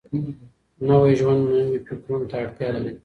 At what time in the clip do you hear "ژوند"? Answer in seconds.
1.19-1.39